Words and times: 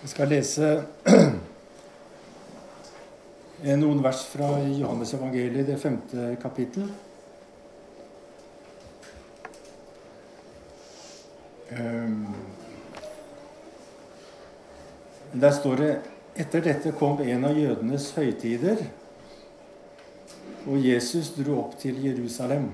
Jeg 0.00 0.08
skal 0.08 0.30
lese 0.32 0.68
noen 3.82 3.98
vers 4.00 4.22
fra 4.32 4.46
Johannes 4.64 5.10
evangeliet, 5.12 5.66
det 5.68 5.76
femte 5.76 6.30
kapittel. 6.40 6.86
Ehm, 11.76 12.32
der 15.32 15.52
står 15.58 15.84
det 15.84 15.90
etter 16.46 16.64
dette 16.64 16.94
kom 16.96 17.20
en 17.20 17.44
av 17.50 17.60
jødenes 17.60 18.08
høytider, 18.16 18.80
og 20.64 20.80
Jesus 20.80 21.34
dro 21.36 21.60
opp 21.66 21.76
til 21.84 22.00
Jerusalem. 22.08 22.72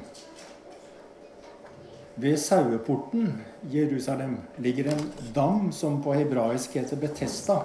Ved 2.17 2.39
saueporten 2.41 3.45
Jerusalem 3.69 4.37
ligger 4.57 4.93
en 4.93 5.11
dam 5.35 5.73
som 5.73 5.99
på 6.03 6.15
hebraisk 6.17 6.79
heter 6.79 6.97
Betesta. 6.97 7.59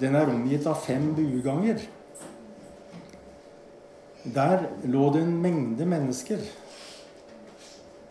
Den 0.00 0.16
er 0.16 0.30
omgitt 0.32 0.64
av 0.66 0.80
fem 0.80 1.10
bueganger. 1.12 1.82
Der 4.24 4.64
lå 4.88 5.10
det 5.12 5.26
en 5.26 5.36
mengde 5.42 5.84
mennesker 5.88 6.40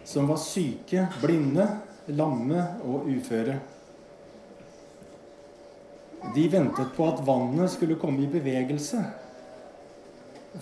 som 0.07 0.29
var 0.29 0.37
syke, 0.37 1.07
blinde, 1.23 1.65
lamme 2.07 2.61
og 2.85 3.09
uføre. 3.09 3.57
De 6.35 6.45
ventet 6.51 6.93
på 6.95 7.09
at 7.09 7.25
vannet 7.25 7.73
skulle 7.73 7.97
komme 7.99 8.21
i 8.21 8.29
bevegelse. 8.31 9.01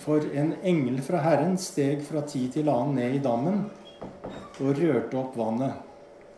For 0.02 0.24
en 0.36 0.52
engel 0.66 1.00
fra 1.04 1.22
Herren 1.24 1.56
steg 1.60 2.02
fra 2.04 2.22
tid 2.28 2.52
til 2.58 2.68
annen 2.68 2.98
ned 2.98 3.16
i 3.16 3.24
dammen 3.24 3.64
og 4.60 4.78
rørte 4.78 5.18
opp 5.20 5.36
vannet. 5.38 5.76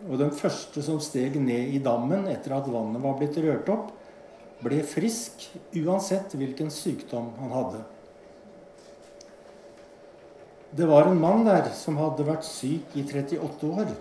Og 0.06 0.18
den 0.20 0.30
første 0.34 0.82
som 0.84 1.00
steg 1.02 1.36
ned 1.42 1.74
i 1.74 1.80
dammen 1.82 2.28
etter 2.30 2.54
at 2.54 2.68
vannet 2.70 3.02
var 3.02 3.16
blitt 3.18 3.38
rørt 3.42 3.70
opp, 3.72 3.88
ble 4.62 4.82
frisk 4.86 5.48
uansett 5.78 6.34
hvilken 6.38 6.70
sykdom 6.74 7.32
han 7.38 7.54
hadde. 7.54 7.82
Det 10.70 10.86
var 10.86 11.08
en 11.08 11.20
mann 11.20 11.46
der 11.46 11.70
som 11.74 11.96
hadde 11.98 12.26
vært 12.28 12.46
syk 12.46 12.94
i 12.98 13.04
38 13.06 13.70
år. 13.72 13.92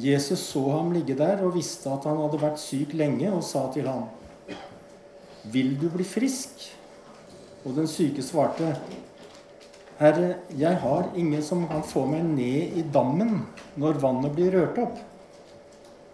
Jesus 0.00 0.42
så 0.50 0.62
ham 0.74 0.92
ligge 0.92 1.16
der 1.16 1.42
og 1.44 1.54
visste 1.56 1.90
at 1.92 2.06
han 2.08 2.20
hadde 2.20 2.40
vært 2.40 2.60
syk 2.60 2.94
lenge, 2.96 3.30
og 3.32 3.42
sa 3.44 3.66
til 3.72 3.88
ham, 3.88 4.08
'Vil 5.44 5.76
du 5.80 5.90
bli 5.90 6.04
frisk?' 6.04 6.72
Og 7.64 7.74
den 7.76 7.88
syke 7.88 8.22
svarte, 8.22 8.76
'Herre, 9.98 10.36
jeg 10.58 10.76
har 10.76 11.10
ingen 11.16 11.42
som 11.42 11.68
kan 11.68 11.82
få 11.82 12.04
meg 12.06 12.24
ned 12.24 12.76
i 12.76 12.82
dammen 12.92 13.46
når 13.76 14.00
vannet 14.02 14.34
blir 14.34 14.52
rørt 14.52 14.78
opp.' 14.78 14.98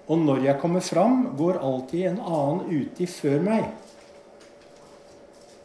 'Og 0.09 0.19
når 0.19 0.45
jeg 0.45 0.61
kommer 0.61 0.81
fram, 0.81 1.37
går 1.37 1.59
alltid 1.59 2.07
en 2.07 2.21
annen 2.21 2.61
uti 2.71 3.07
før 3.07 3.41
meg.' 3.41 3.73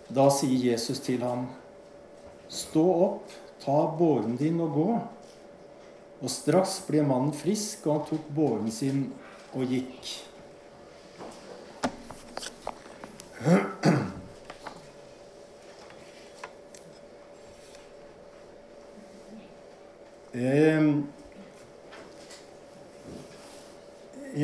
Da 0.10 0.30
sier 0.30 0.72
Jesus 0.72 1.00
til 1.00 1.22
ham, 1.22 1.48
'Stå 2.50 2.86
opp, 3.06 3.30
ta 3.60 3.86
båren 4.00 4.38
din 4.38 4.62
og 4.62 4.74
gå.' 4.74 5.02
Og 6.22 6.30
straks 6.30 6.80
ble 6.88 7.04
mannen 7.04 7.34
frisk, 7.34 7.88
og 7.88 7.94
han 7.94 8.06
tok 8.10 8.30
båren 8.36 8.72
sin 8.72 9.14
og 9.54 9.68
gikk. 9.70 10.14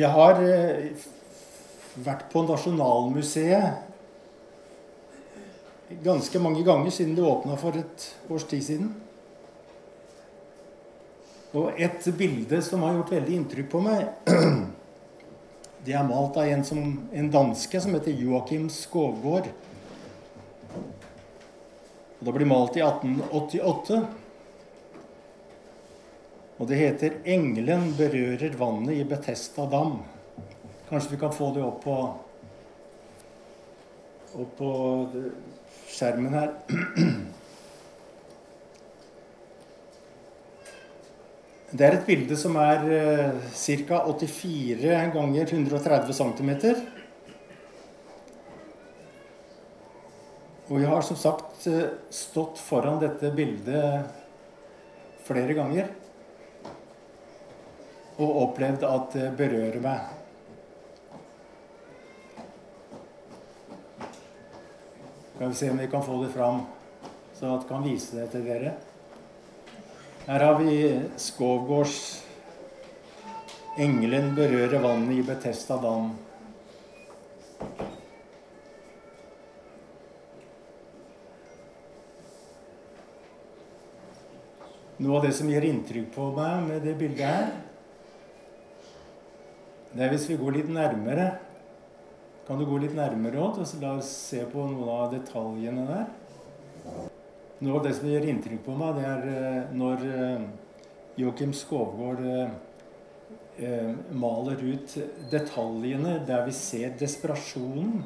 Jeg 0.02 0.10
har 0.10 0.42
eh, 0.42 1.08
vært 2.02 2.28
på 2.32 2.42
Nasjonalmuseet 2.48 3.88
ganske 6.02 6.40
mange 6.40 6.64
ganger 6.64 6.90
siden 6.90 7.14
det 7.16 7.24
åpna 7.26 7.56
for 7.60 7.76
et 7.76 8.06
års 8.32 8.46
tid 8.48 8.64
siden. 8.64 8.94
Og 11.52 11.76
et 11.76 12.06
bilde 12.16 12.62
som 12.64 12.82
har 12.82 12.96
gjort 12.96 13.12
veldig 13.12 13.34
inntrykk 13.36 13.68
på 13.74 13.82
meg, 13.84 14.08
det 15.84 15.92
er 15.92 16.08
malt 16.08 16.38
av 16.40 16.48
en, 16.48 16.64
som, 16.64 16.80
en 17.12 17.28
danske 17.34 17.82
som 17.84 17.92
heter 17.92 18.16
Joakim 18.16 18.70
Skovgård. 18.72 19.50
Det 22.22 22.32
ble 22.32 22.46
malt 22.48 22.78
i 22.78 22.84
1888. 22.86 24.00
Og 26.62 26.68
det 26.70 26.76
heter 26.78 27.16
'Engelen 27.26 27.88
berører 27.98 28.52
vannet 28.54 28.94
i 28.94 29.04
Betesta 29.04 29.62
dam'. 29.66 29.98
Kanskje 30.88 31.10
vi 31.10 31.16
kan 31.18 31.32
få 31.32 31.50
det 31.54 31.62
opp 31.62 31.82
på, 31.82 31.94
opp 34.34 34.52
på 34.58 34.68
skjermen 35.88 36.34
her. 36.34 36.52
Det 41.72 41.86
er 41.86 41.94
et 41.96 42.06
bilde 42.06 42.36
som 42.36 42.56
er 42.60 42.84
eh, 42.92 43.32
ca. 43.88 44.04
84 44.06 45.12
ganger 45.14 45.46
130 45.54 46.12
cm. 46.12 46.50
Og 50.68 50.80
jeg 50.80 50.88
har 50.88 51.02
som 51.02 51.16
sagt 51.16 51.66
eh, 51.66 51.88
stått 52.10 52.58
foran 52.60 53.00
dette 53.00 53.32
bildet 53.34 54.04
flere 55.24 55.54
ganger 55.56 55.88
og 58.18 58.36
opplevd 58.46 58.84
at 58.88 59.14
det 59.16 59.30
berører 59.38 59.80
meg. 59.84 60.10
Skal 65.34 65.48
vi 65.48 65.58
se 65.58 65.70
om 65.72 65.80
vi 65.80 65.90
kan 65.90 66.04
få 66.06 66.18
det 66.22 66.32
fram, 66.34 66.60
så 67.34 67.46
jeg 67.48 67.68
kan 67.68 67.86
vise 67.86 68.18
det 68.20 68.28
til 68.34 68.44
dere. 68.46 68.74
Her 70.26 70.44
har 70.44 70.58
vi 70.60 70.74
Skovgårds 71.16 72.22
'Engelen 73.78 74.34
berører 74.36 74.78
vannet 74.78 75.16
i 75.16 75.22
Betesta 75.22 75.74
dam'. 75.80 76.12
Noe 84.98 85.16
av 85.18 85.24
det 85.26 85.32
som 85.34 85.48
gjør 85.50 85.64
inntrykk 85.66 86.10
på 86.14 86.28
meg 86.36 86.66
med 86.68 86.84
det 86.86 86.94
bildet 87.00 87.26
her, 87.26 87.71
det 89.92 90.04
er 90.06 90.12
hvis 90.14 90.28
vi 90.30 90.38
går 90.40 90.56
litt 90.56 90.70
nærmere. 90.72 91.26
Kan 92.46 92.58
du 92.58 92.64
gå 92.66 92.78
litt 92.80 92.96
nærmere 92.96 93.40
òg? 93.42 93.60
La 93.82 93.94
oss 93.98 94.10
se 94.30 94.40
på 94.48 94.64
noen 94.70 94.88
av 94.88 95.12
detaljene 95.12 95.84
der. 95.88 96.06
Noe 97.62 97.78
av 97.78 97.84
det 97.84 97.92
som 97.98 98.08
gjør 98.10 98.26
inntrykk 98.32 98.64
på 98.64 98.74
meg, 98.74 98.96
det 98.98 99.04
er 99.06 99.28
eh, 99.30 99.74
når 99.78 100.06
eh, 100.08 100.46
Joakim 101.20 101.52
Skovgård 101.54 102.24
eh, 102.24 103.92
maler 104.16 104.64
ut 104.64 104.96
detaljene 105.30 106.16
der 106.26 106.42
vi 106.48 106.56
ser 106.56 106.96
desperasjonen 106.98 108.00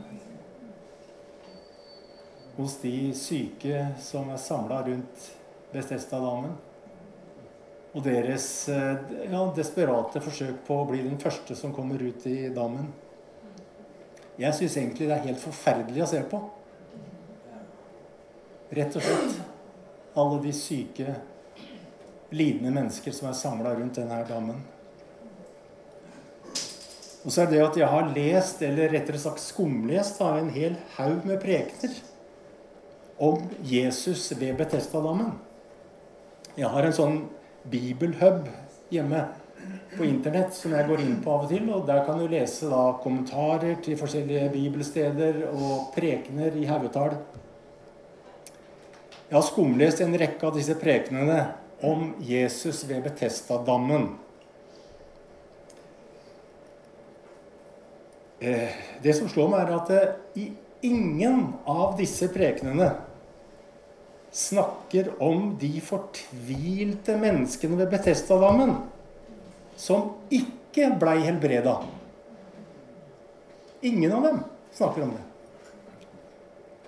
hos 2.58 2.76
de 2.82 2.96
syke 3.16 3.86
som 4.02 4.28
er 4.34 4.42
samla 4.42 4.82
rundt 4.90 5.32
Bestestadammen 5.72 6.56
og 7.96 8.04
deres 8.04 8.46
ja, 8.68 9.40
desperate 9.56 10.20
forsøk 10.20 10.60
på 10.66 10.76
å 10.82 10.86
bli 10.90 11.00
den 11.00 11.16
første 11.20 11.56
som 11.56 11.72
kommer 11.72 12.02
ut 12.02 12.26
i 12.28 12.50
dammen. 12.52 12.90
Jeg 14.36 14.52
syns 14.52 14.76
egentlig 14.76 15.08
det 15.08 15.16
er 15.16 15.28
helt 15.30 15.40
forferdelig 15.40 16.02
å 16.04 16.10
se 16.10 16.20
på. 16.28 16.42
Rett 18.76 18.98
og 18.98 19.06
slett. 19.06 19.38
Alle 20.16 20.40
de 20.44 20.52
syke, 20.56 21.14
lidende 22.36 22.74
mennesker 22.74 23.14
som 23.16 23.30
er 23.30 23.38
samla 23.38 23.72
rundt 23.78 23.96
denne 23.96 24.18
dammen. 24.28 24.60
Og 27.24 27.32
så 27.32 27.42
er 27.42 27.50
det 27.50 27.62
at 27.64 27.78
jeg 27.80 27.88
har 27.90 28.12
lest, 28.12 28.60
eller 28.62 28.92
rettere 28.92 29.18
sagt 29.18 29.42
skumlest, 29.42 30.20
av 30.22 30.36
en 30.38 30.52
hel 30.52 30.76
haug 30.98 31.24
med 31.26 31.40
prekener 31.42 31.96
om 33.16 33.40
Jesus 33.64 34.28
ved 34.36 34.54
Betestadammen. 34.60 35.32
Jeg 36.56 36.68
har 36.72 36.86
en 36.86 36.94
sånn 36.96 37.18
bibelhub 37.70 38.48
hjemme 38.92 39.24
på 39.96 40.04
internett 40.04 40.54
som 40.54 40.74
jeg 40.76 40.86
går 40.88 41.02
inn 41.02 41.16
på 41.24 41.32
av 41.32 41.46
og 41.46 41.50
til. 41.50 41.70
og 41.72 41.86
Der 41.88 42.04
kan 42.06 42.20
du 42.20 42.26
lese 42.30 42.68
da 42.70 42.82
kommentarer 43.02 43.78
til 43.82 43.98
forskjellige 43.98 44.50
bibelsteder 44.54 45.42
og 45.50 45.90
prekener 45.96 46.56
i 46.56 46.66
haugetall. 46.68 47.16
Jeg 49.26 49.34
har 49.34 49.46
skumlest 49.46 50.02
en 50.04 50.14
rekke 50.14 50.46
av 50.46 50.54
disse 50.54 50.76
prekenene 50.78 51.40
om 51.86 52.12
Jesus 52.22 52.84
ved 52.86 53.02
Betestadammen. 53.08 54.12
Eh, 58.38 58.70
det 59.02 59.16
som 59.16 59.28
slår 59.32 59.50
meg, 59.50 59.66
er 59.66 59.76
at 59.80 60.38
i 60.38 60.50
ingen 60.86 61.54
av 61.66 61.96
disse 61.98 62.28
prekenene 62.30 62.92
snakker 64.34 65.12
om 65.22 65.52
de 65.60 65.80
fortvilte 65.84 67.16
menneskene 67.20 67.78
ved 67.80 67.92
Betestadammen 67.92 68.74
som 69.76 70.10
ikke 70.32 70.90
blei 71.00 71.20
helbreda 71.24 71.78
Ingen 73.86 74.12
av 74.12 74.22
dem 74.24 74.38
snakker 74.72 75.02
om 75.04 75.10
det. 75.14 75.24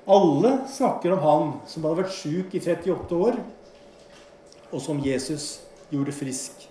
Alle 0.09 0.59
snakker 0.73 1.13
om 1.13 1.19
han 1.23 1.51
som 1.69 1.85
hadde 1.85 2.01
vært 2.01 2.15
sjuk 2.17 2.55
i 2.57 2.63
38 2.65 3.19
år, 3.19 3.37
og 4.73 4.81
som 4.83 5.03
Jesus 5.05 5.61
gjorde 5.93 6.15
frisk. 6.17 6.65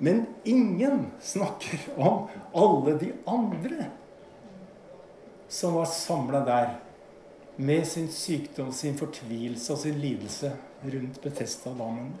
Men 0.00 0.24
ingen 0.48 1.04
snakker 1.22 1.84
om 2.00 2.24
alle 2.56 2.96
de 3.00 3.12
andre 3.28 3.90
som 5.52 5.76
var 5.76 5.86
samla 5.92 6.40
der 6.48 6.72
med 7.56 7.86
sin 7.86 8.08
sykdom, 8.10 8.72
sin 8.72 8.96
fortvilelse 8.98 9.72
og 9.72 9.78
sin 9.78 9.98
lidelse 10.02 10.52
rundt 10.84 11.20
Betesta-dammen. 11.22 12.14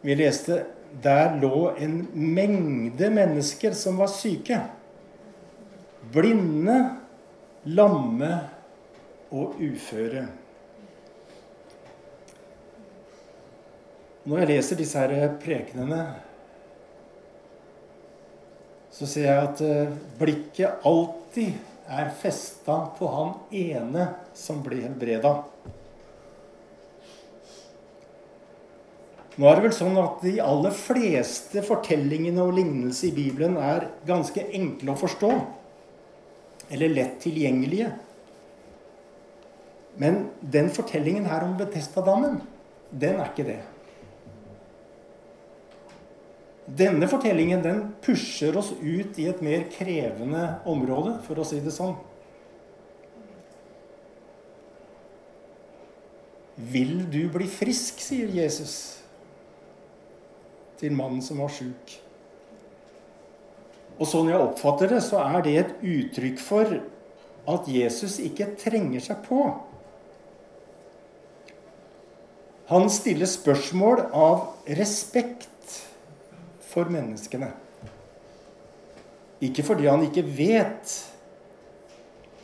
Vi 0.00 0.16
leste 0.16 0.62
der 1.02 1.36
lå 1.40 1.70
en 1.78 2.00
mengde 2.14 3.10
mennesker 3.10 3.74
som 3.76 4.00
var 4.00 4.10
syke. 4.10 4.58
Blinde, 6.12 6.78
lamme 7.64 8.32
og 9.30 9.60
uføre. 9.60 10.26
Når 14.24 14.42
jeg 14.42 14.50
leser 14.50 14.76
disse 14.76 14.98
her 14.98 15.36
prekenene, 15.40 16.00
så 18.90 19.06
ser 19.08 19.30
jeg 19.30 19.42
at 19.46 19.60
eh, 19.64 19.92
blikket 20.18 20.82
alltid 20.84 21.69
er 21.90 22.12
festa 22.14 22.76
på 22.98 23.08
han 23.10 23.32
ene 23.50 24.06
som 24.36 24.60
blir 24.62 24.84
helbreda. 24.86 25.40
Nå 29.40 29.48
er 29.48 29.56
det 29.56 29.64
vel 29.64 29.74
sånn 29.74 29.96
at 30.00 30.20
De 30.24 30.34
aller 30.44 30.74
fleste 30.76 31.62
fortellingene 31.64 32.42
og 32.44 32.54
lignelser 32.58 33.08
i 33.08 33.16
Bibelen 33.16 33.56
er 33.56 33.88
ganske 34.06 34.44
enkle 34.56 34.92
å 34.92 35.00
forstå. 35.00 35.30
Eller 36.70 36.92
lett 36.92 37.18
tilgjengelige. 37.24 37.90
Men 40.00 40.26
den 40.40 40.70
fortellingen 40.72 41.26
her 41.30 41.44
om 41.46 41.56
Betestadammen, 41.58 42.40
den 42.90 43.18
er 43.18 43.32
ikke 43.32 43.48
det. 43.48 43.60
Denne 46.70 47.08
fortellingen 47.10 47.62
den 47.64 47.80
pusher 48.04 48.54
oss 48.60 48.70
ut 48.78 49.18
i 49.18 49.26
et 49.30 49.40
mer 49.42 49.64
krevende 49.72 50.44
område, 50.70 51.16
for 51.26 51.40
å 51.40 51.46
si 51.46 51.58
det 51.64 51.72
sånn. 51.74 51.96
Vil 56.70 57.00
du 57.10 57.24
bli 57.32 57.48
frisk, 57.50 57.98
sier 58.04 58.30
Jesus 58.30 58.76
til 60.80 60.94
mannen 60.96 61.24
som 61.24 61.40
var 61.42 61.50
sjuk. 61.52 61.96
Og 64.00 64.08
sånn 64.08 64.30
jeg 64.30 64.40
oppfatter 64.40 64.94
det, 64.94 65.02
så 65.04 65.20
er 65.24 65.42
det 65.44 65.56
et 65.60 65.74
uttrykk 65.84 66.40
for 66.40 66.78
at 67.50 67.68
Jesus 67.68 68.18
ikke 68.22 68.52
trenger 68.60 69.02
seg 69.04 69.24
på. 69.26 69.42
Han 72.70 72.86
stiller 72.92 73.26
spørsmål 73.26 74.04
av 74.14 74.70
respekt 74.78 75.48
for 76.70 76.90
menneskene. 76.92 77.50
Ikke 79.40 79.64
fordi 79.64 79.88
han 79.88 80.04
ikke 80.04 80.24
vet, 80.36 80.94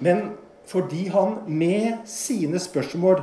men 0.00 0.30
fordi 0.66 1.06
han 1.12 1.38
med 1.46 2.06
sine 2.08 2.58
spørsmål 2.60 3.22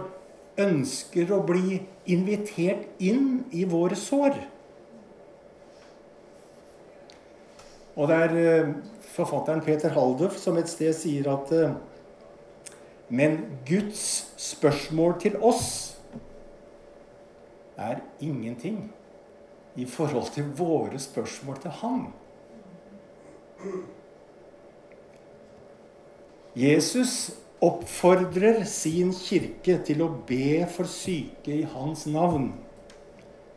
ønsker 0.61 1.31
å 1.33 1.41
bli 1.45 1.81
invitert 2.13 2.85
inn 3.01 3.44
i 3.51 3.65
våre 3.67 3.97
sår. 3.97 4.38
Og 7.94 8.09
det 8.09 8.19
er 8.25 8.38
eh, 8.41 8.71
forfatteren 9.13 9.61
Peter 9.65 9.94
Haldorf 9.94 10.38
som 10.41 10.57
et 10.57 10.69
sted 10.71 10.94
sier 10.97 11.27
at 11.29 11.51
eh, 11.53 11.73
Men 13.13 13.35
Guds 13.67 14.31
spørsmål 14.41 15.19
til 15.21 15.35
oss 15.38 15.65
er 17.77 18.00
ingenting 18.23 18.88
i 19.75 19.86
forhold 19.90 20.31
til 20.34 20.50
våre 20.58 21.00
spørsmål 21.00 21.62
til 21.64 21.72
ham. 21.81 22.04
Jesus 26.56 27.31
oppfordrer 27.64 28.62
sin 28.70 29.14
kirke 29.16 29.80
til 29.88 30.04
å 30.06 30.12
be 30.28 30.66
for 30.70 30.90
syke 30.90 31.56
i 31.56 31.64
hans 31.74 32.06
navn. 32.06 32.52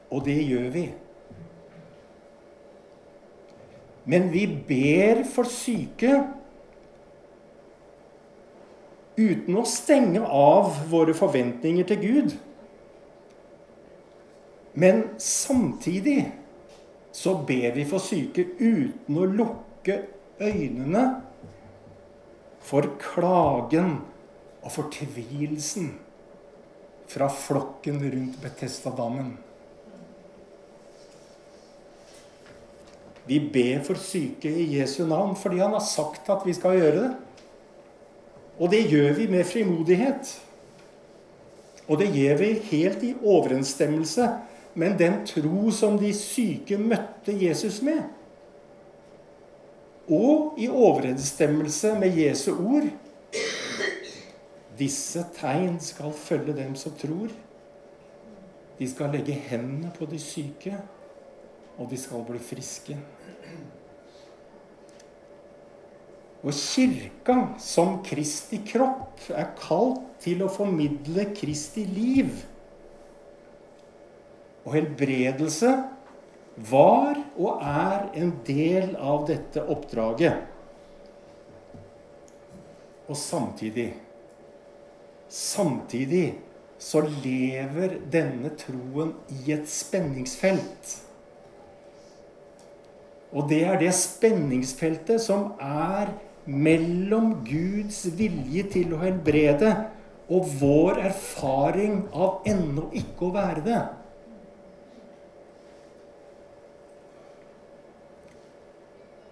Og 0.09 0.25
det 0.25 0.39
gjør 0.47 0.71
vi. 0.73 0.87
Men 4.07 4.31
vi 4.31 4.47
ber 4.47 5.25
for 5.29 5.51
syke 5.51 6.13
uten 9.17 9.57
å 9.59 9.65
stenge 9.67 10.23
av 10.23 10.85
våre 10.91 11.17
forventninger 11.17 11.89
til 11.91 12.03
Gud. 12.05 12.37
Men 14.76 15.06
samtidig 15.23 16.32
så 17.12 17.32
ber 17.49 17.73
vi 17.73 17.84
for 17.88 18.02
syke 18.05 18.43
uten 18.61 19.17
å 19.17 19.25
lukke 19.25 20.02
øynene 20.37 21.05
for 22.61 22.84
klagen 23.00 23.94
og 24.61 24.75
fortvilelsen 24.75 25.94
fra 27.08 27.28
flokken 27.32 28.02
rundt 28.05 28.37
Betestadammen. 28.43 29.31
Vi 33.26 33.38
ber 33.40 33.81
for 33.87 33.99
syke 33.99 34.50
i 34.50 34.67
Jesu 34.76 35.06
navn 35.08 35.32
fordi 35.40 35.62
han 35.62 35.72
har 35.72 35.87
sagt 35.87 36.29
at 36.31 36.44
vi 36.44 36.52
skal 36.55 36.76
gjøre 36.76 36.99
det. 36.99 37.14
Og 38.61 38.69
det 38.72 38.82
gjør 38.90 39.17
vi 39.17 39.31
med 39.32 39.49
frimodighet. 39.49 40.34
Og 41.88 41.96
det 42.02 42.11
gjør 42.12 42.37
vi 42.43 42.50
helt 42.69 43.02
i 43.08 43.14
overensstemmelse 43.22 44.29
men 44.76 44.99
den 45.00 45.23
tro 45.26 45.70
som 45.73 45.96
de 45.99 46.12
syke 46.14 46.76
møtte 46.78 47.32
Jesus 47.32 47.81
med. 47.82 48.02
Og 50.12 50.55
i 50.61 50.69
overensstemmelse 50.69 51.96
med 51.99 52.19
Jesu 52.20 52.52
ord 52.55 52.93
Disse 54.76 55.23
tegn 55.38 55.78
skal 55.81 56.12
følge 56.12 56.52
dem 56.52 56.75
som 56.76 56.93
tror. 57.00 57.31
De 58.76 58.88
skal 58.90 59.14
legge 59.17 59.32
hendene 59.32 59.88
på 59.96 60.05
de 60.11 60.19
syke, 60.20 60.75
og 61.81 61.88
de 61.88 61.96
skal 61.96 62.26
bli 62.29 62.40
friske. 62.44 62.96
Og 66.44 66.53
kirka 66.53 67.39
som 67.58 68.03
Kristi 68.05 68.60
kropp 68.69 69.24
er 69.32 69.48
kalt 69.56 70.05
til 70.20 70.44
å 70.44 70.53
formidle 70.53 71.24
Kristi 71.32 71.86
liv 71.89 72.36
og 74.67 74.75
helbredelse 74.75 75.70
var 76.70 77.20
og 77.37 77.63
er 77.63 78.08
en 78.19 78.32
del 78.46 78.96
av 78.99 79.27
dette 79.29 79.63
oppdraget. 79.63 80.43
Og 83.06 83.17
samtidig 83.17 83.93
Samtidig 85.27 86.37
så 86.79 87.01
lever 87.03 87.96
denne 88.13 88.53
troen 88.61 89.11
i 89.32 89.51
et 89.56 89.67
spenningsfelt. 89.67 90.93
Og 93.35 93.49
det 93.51 93.65
er 93.67 93.81
det 93.81 93.91
spenningsfeltet 93.96 95.19
som 95.25 95.49
er 95.58 96.13
mellom 96.46 97.41
Guds 97.49 98.05
vilje 98.17 98.69
til 98.77 98.94
å 98.94 99.03
helbrede 99.03 99.73
og 100.31 100.46
vår 100.61 101.03
erfaring 101.08 102.05
av 102.15 102.46
ennå 102.46 102.87
ikke 102.94 103.27
å 103.27 103.35
være 103.35 103.67
det. 103.67 103.82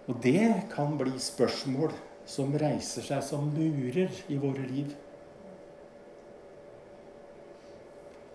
Og 0.05 0.19
det 0.21 0.49
kan 0.73 0.93
bli 0.99 1.15
spørsmål 1.21 1.93
som 2.29 2.53
reiser 2.57 3.05
seg 3.05 3.23
som 3.25 3.47
murer 3.53 4.13
i 4.29 4.37
våre 4.41 4.65
liv. 4.69 4.93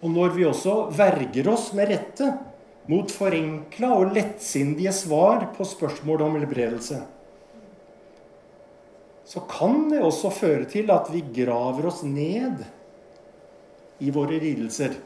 Og 0.00 0.10
når 0.10 0.34
vi 0.34 0.46
også 0.48 0.76
verger 0.96 1.50
oss 1.52 1.70
med 1.76 1.90
rette 1.92 2.30
mot 2.90 3.10
forenkla 3.12 3.92
og 3.98 4.14
lettsindige 4.16 4.92
svar 4.96 5.50
på 5.56 5.66
spørsmål 5.68 6.24
om 6.26 6.38
helbredelse, 6.40 7.02
så 9.30 9.42
kan 9.46 9.84
det 9.92 10.00
også 10.02 10.32
føre 10.34 10.64
til 10.70 10.90
at 10.90 11.06
vi 11.12 11.20
graver 11.36 11.86
oss 11.92 12.00
ned 12.02 12.64
i 14.02 14.10
våre 14.10 14.40
lidelser 14.42 14.96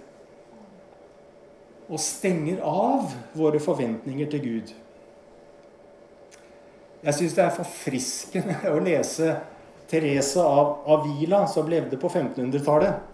og 1.91 2.01
stenger 2.01 2.63
av 2.65 3.11
våre 3.37 3.61
forventninger 3.61 4.31
til 4.33 4.45
Gud. 4.47 4.73
Jeg 7.05 7.17
syns 7.19 7.35
det 7.37 7.43
er 7.45 7.59
forfriskende 7.59 8.61
å 8.75 8.79
lese 8.85 9.35
Therese 9.91 10.41
av 10.41 10.87
Avila, 10.95 11.45
som 11.51 11.69
levde 11.69 11.99
på 12.01 12.09
1500-tallet. 12.09 13.11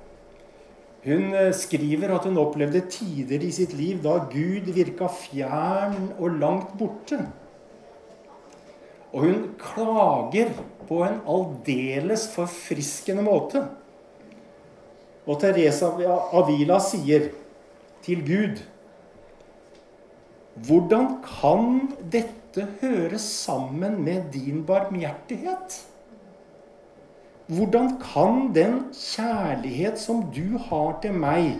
Hun 1.02 1.32
eh, 1.34 1.50
skriver 1.56 2.12
at 2.14 2.26
hun 2.28 2.38
opplevde 2.38 2.84
tider 2.92 3.42
i 3.42 3.50
sitt 3.54 3.72
liv 3.74 4.02
da 4.04 4.18
Gud 4.30 4.68
virka 4.76 5.08
fjern 5.10 6.12
og 6.20 6.38
langt 6.38 6.74
borte. 6.78 7.18
Og 9.10 9.24
hun 9.26 9.46
klager 9.58 10.52
på 10.86 11.00
en 11.02 11.18
aldeles 11.26 12.28
forfriskende 12.30 13.24
måte. 13.26 13.64
Og 15.26 15.40
Teresa 15.42 15.90
Avila 16.36 16.78
sier 16.82 17.32
til 18.04 18.22
Gud 18.26 18.62
Hvordan 20.60 21.20
kan 21.24 21.88
dette 22.12 22.39
høre 22.80 23.18
sammen 23.18 24.00
med 24.04 24.32
din 24.32 24.64
barmhjertighet? 24.66 25.86
Hvordan 27.46 27.96
kan 28.00 28.54
den 28.54 28.80
kjærlighet 28.94 29.98
som 29.98 30.22
du 30.34 30.58
har 30.58 30.98
til 31.02 31.14
meg, 31.14 31.58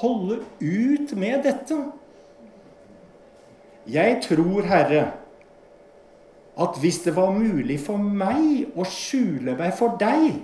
holde 0.00 0.40
ut 0.60 1.14
med 1.18 1.42
dette? 1.42 1.78
Jeg 3.86 4.20
tror, 4.22 4.62
Herre, 4.62 5.12
at 6.58 6.78
hvis 6.80 6.98
det 7.04 7.16
var 7.16 7.34
mulig 7.34 7.80
for 7.82 7.98
meg 7.98 8.70
å 8.78 8.86
skjule 8.86 9.56
meg 9.58 9.74
for 9.74 9.98
deg, 10.00 10.38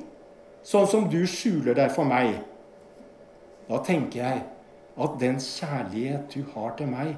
sånn 0.67 0.89
som 0.91 1.07
du 1.11 1.23
skjuler 1.27 1.77
deg 1.79 1.93
for 1.95 2.05
meg, 2.05 2.41
da 3.71 3.79
tenker 3.87 4.25
jeg 4.25 4.43
at 5.01 5.19
den 5.23 5.39
kjærlighet 5.39 6.35
du 6.35 6.43
har 6.55 6.75
til 6.77 6.91
meg, 6.91 7.15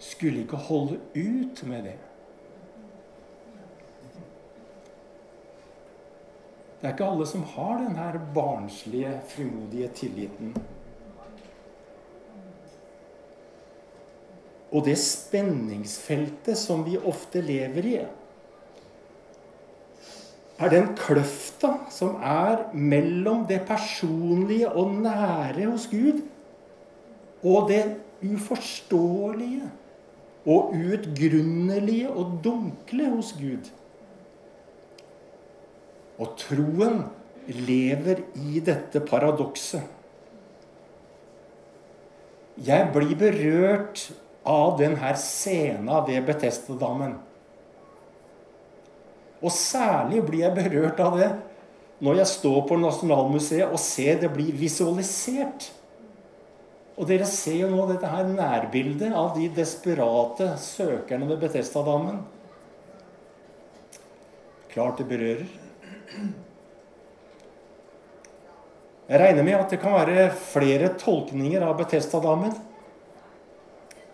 skulle 0.00 0.44
ikke 0.44 0.56
holde 0.56 0.98
ut 1.14 1.62
med 1.68 1.84
det. 1.90 1.98
Det 6.80 6.88
er 6.88 6.94
ikke 6.94 7.08
alle 7.12 7.26
som 7.28 7.42
har 7.44 7.82
denne 7.82 8.20
barnslige, 8.34 9.12
frimodige 9.28 9.88
tilliten. 9.98 10.54
Og 14.70 14.86
det 14.86 14.96
spenningsfeltet 15.02 16.56
som 16.56 16.86
vi 16.86 16.96
ofte 16.96 17.42
lever 17.44 17.88
i, 17.90 17.98
er 20.60 20.72
den 20.72 20.90
kløfta 20.96 21.74
som 21.92 22.16
er 22.24 22.66
mellom 22.72 23.44
det 23.48 23.60
personlige 23.68 24.68
og 24.68 24.94
nære 25.02 25.70
hos 25.70 25.86
Gud 25.90 26.20
og 27.44 27.68
det 27.70 27.84
uforståelige 28.20 29.68
og 30.50 30.74
uutgrunnelige 30.74 32.10
og 32.10 32.40
dunkle 32.44 33.10
hos 33.12 33.32
Gud. 33.38 33.70
Og 36.20 36.34
troen 36.40 37.04
lever 37.46 38.24
i 38.36 38.60
dette 38.64 39.02
paradokset. 39.06 39.82
Jeg 42.60 42.90
blir 42.92 43.16
berørt 43.16 44.10
av 44.44 44.74
denne 44.80 45.14
scena 45.16 46.02
ved 46.04 46.26
Betestedammen. 46.28 47.14
Og 49.40 49.52
særlig 49.54 50.20
blir 50.26 50.44
jeg 50.44 50.56
berørt 50.58 51.00
av 51.00 51.16
det 51.16 51.30
når 52.04 52.22
jeg 52.22 52.32
står 52.34 52.60
på 52.68 52.76
Nasjonalmuseet 52.80 53.68
og 53.68 53.80
ser 53.80 54.20
det 54.20 54.32
blir 54.32 54.52
visualisert. 54.56 55.70
Og 56.98 57.06
dere 57.08 57.26
ser 57.28 57.62
jo 57.62 57.70
nå 57.70 57.86
dette 57.88 58.08
her 58.10 58.28
nærbildet 58.28 59.14
av 59.16 59.32
de 59.36 59.48
desperate 59.54 60.52
søkerne 60.60 61.28
ved 61.30 61.40
Betestadammen. 61.44 62.20
Klart 64.70 65.00
det 65.00 65.08
berører. 65.10 65.46
Jeg 69.10 69.18
regner 69.18 69.42
med 69.42 69.56
at 69.58 69.72
det 69.72 69.80
kan 69.82 69.96
være 69.96 70.28
flere 70.52 70.92
tolkninger 71.00 71.64
av 71.66 71.78
Betestadammen. 71.80 72.52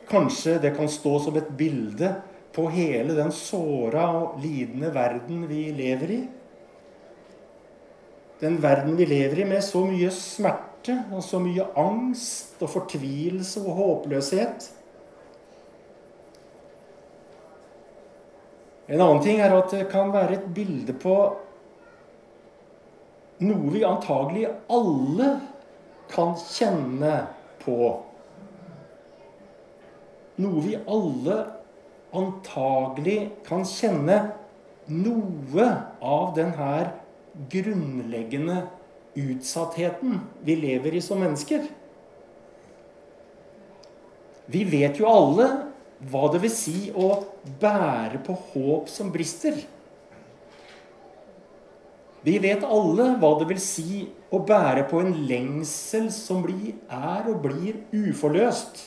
Kanskje 0.08 0.56
det 0.62 0.72
kan 0.76 0.88
stå 0.88 1.18
som 1.24 1.36
et 1.36 1.50
bilde 1.58 2.14
på 2.56 2.68
hele 2.72 3.16
den 3.18 3.32
såra 3.34 4.06
og 4.16 4.38
lidende 4.40 4.88
verden 4.94 5.42
vi 5.50 5.66
lever 5.76 6.12
i. 6.14 6.20
Den 8.40 8.56
verden 8.62 8.96
vi 8.96 9.08
lever 9.08 9.42
i 9.42 9.48
med 9.48 9.64
så 9.64 9.82
mye 9.84 10.08
smerte 10.86 11.14
og 11.14 11.22
så 11.22 11.40
mye 11.40 11.66
angst 11.76 12.62
og 12.62 12.70
fortvilelse 12.70 13.60
og 13.60 13.76
håpløshet. 13.76 14.72
En 18.88 19.00
annen 19.00 19.22
ting 19.22 19.40
er 19.40 19.50
at 19.50 19.70
det 19.70 19.88
kan 19.90 20.12
være 20.12 20.38
et 20.38 20.46
bilde 20.54 20.94
på 20.94 21.16
noe 23.42 23.72
vi 23.72 23.82
antagelig 23.84 24.46
alle 24.70 25.40
kan 26.08 26.36
kjenne 26.38 27.26
på. 27.64 28.02
Noe 30.38 30.62
vi 30.62 30.76
alle 30.86 31.40
antagelig 32.16 33.18
kan 33.44 33.66
kjenne 33.66 34.20
noe 34.86 35.66
av 36.00 36.32
den 36.36 36.54
her 36.54 36.94
grunnleggende 37.50 38.62
utsattheten 39.16 40.20
vi 40.44 40.56
lever 40.60 40.96
i 40.96 41.02
som 41.04 41.20
mennesker. 41.20 41.64
Vi 44.46 44.62
vet 44.68 45.00
jo 45.00 45.08
alle 45.10 45.48
hva 46.06 46.26
det 46.32 46.42
vil 46.44 46.52
si 46.52 46.90
å 46.92 47.08
bære 47.60 48.20
på 48.26 48.36
håp 48.52 48.90
som 48.92 49.10
brister. 49.14 49.56
Vi 52.26 52.36
vet 52.42 52.64
alle 52.66 53.12
hva 53.20 53.32
det 53.40 53.46
vil 53.52 53.62
si 53.62 54.02
å 54.34 54.40
bære 54.42 54.84
på 54.90 55.00
en 55.02 55.12
lengsel 55.28 56.08
som 56.14 56.42
blir, 56.42 56.74
er 56.90 57.28
og 57.30 57.40
blir 57.44 57.78
uforløst. 57.94 58.80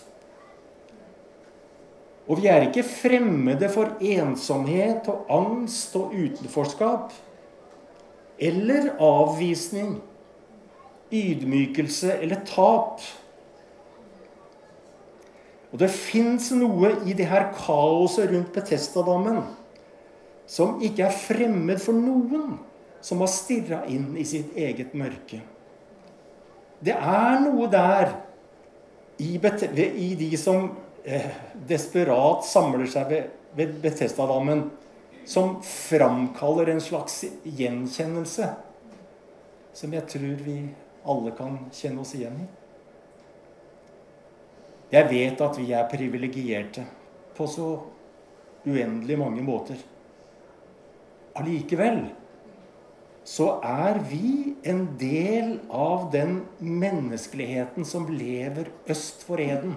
Og 2.29 2.41
vi 2.41 2.49
er 2.51 2.67
ikke 2.67 2.85
fremmede 2.85 3.71
for 3.73 3.95
ensomhet 4.05 5.07
og 5.09 5.31
angst 5.33 5.95
og 5.97 6.11
utenforskap. 6.13 7.15
Eller 8.39 8.91
avvisning, 9.01 9.97
ydmykelse 11.11 12.13
eller 12.21 12.41
tap. 12.47 13.01
Og 15.69 15.77
det 15.81 15.89
fins 15.93 16.49
noe 16.57 16.95
i 17.05 17.13
det 17.17 17.27
her 17.29 17.51
kaoset 17.53 18.31
rundt 18.31 18.53
Betestadammen 18.55 19.43
som 20.49 20.79
ikke 20.81 21.05
er 21.05 21.13
fremmed 21.13 21.77
for 21.81 21.93
noen 21.93 22.55
som 23.05 23.21
har 23.21 23.29
stirra 23.31 23.83
inn 23.87 24.15
i 24.17 24.25
sitt 24.27 24.55
eget 24.57 24.95
mørke. 24.97 25.43
Det 26.81 26.95
er 26.95 27.37
noe 27.43 27.67
der 27.69 28.15
i, 29.21 29.35
i 29.35 30.09
de 30.17 30.31
som 30.39 30.71
eh, 31.03 31.29
desperat 31.69 32.47
samler 32.47 32.89
seg 32.89 33.11
ved, 33.11 33.29
ved 33.53 33.77
Betestadammen, 33.83 34.65
som 35.29 35.59
framkaller 35.61 36.71
en 36.73 36.81
slags 36.81 37.21
gjenkjennelse 37.45 38.49
som 39.79 39.93
jeg 39.93 40.07
tror 40.11 40.39
vi 40.43 40.57
alle 41.05 41.31
kan 41.37 41.57
kjenne 41.73 42.03
oss 42.03 42.15
igjen 42.17 42.39
i. 42.43 42.47
Jeg 44.89 45.05
vet 45.11 45.41
at 45.45 45.57
vi 45.59 45.69
er 45.77 45.89
privilegerte 45.89 46.85
på 47.37 47.45
så 47.47 47.69
uendelig 48.65 49.17
mange 49.19 49.43
måter. 49.45 49.77
Allikevel 51.37 52.07
så 53.29 53.59
er 53.61 53.99
vi 54.09 54.55
en 54.65 54.87
del 54.97 55.59
av 55.69 56.07
den 56.13 56.41
menneskeligheten 56.57 57.85
som 57.85 58.07
lever 58.09 58.71
øst 58.89 59.21
for 59.27 59.41
eden. 59.43 59.75